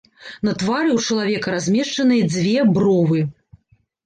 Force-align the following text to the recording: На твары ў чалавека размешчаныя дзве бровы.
На 0.47 0.53
твары 0.61 0.89
ў 0.93 0.99
чалавека 1.07 1.53
размешчаныя 1.57 2.23
дзве 2.33 2.65
бровы. 2.79 3.21